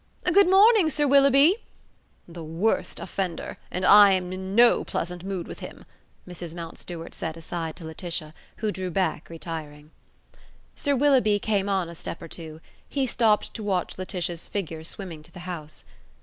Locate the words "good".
0.23-0.49